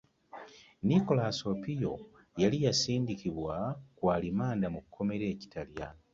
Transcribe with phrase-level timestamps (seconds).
[0.87, 1.93] Nicholas Opio
[2.41, 3.55] yali yasindikibwa
[3.97, 5.87] ku alimanda mu kkomera e Kitalya